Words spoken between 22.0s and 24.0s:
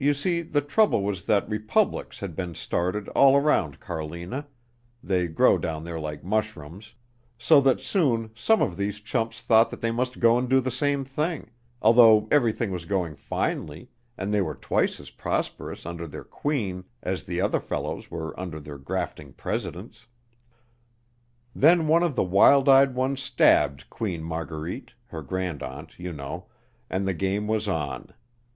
of the wild eyed ones stabbed